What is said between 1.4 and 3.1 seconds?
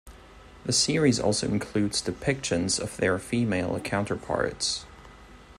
includes depictions of